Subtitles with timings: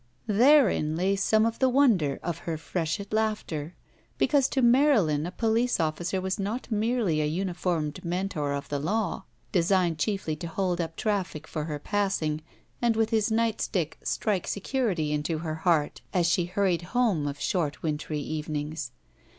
[0.25, 3.75] Therein lay some of the wonder of her freshet laughter.
[4.17, 9.25] Because to Marylin a poUce officer was not merely a uniformed mentor of the law,
[9.51, 12.41] designed chiefly to hold up traffic for her passing,
[12.81, 17.39] and with his night stick strike security into her heart as she hurried home of
[17.39, 18.89] short, wintry evenings.